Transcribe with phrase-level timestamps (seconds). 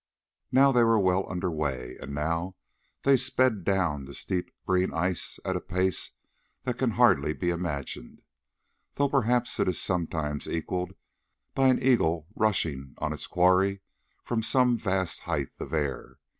[0.51, 2.55] Now they were well under way, and now
[3.03, 6.13] they sped down the steep green ice at a pace
[6.63, 8.23] that can hardly be imagined,
[8.95, 10.93] though perhaps it is sometimes equalled
[11.53, 13.81] by an eagle rushing on its quarry
[14.23, 16.15] from some vast height of air.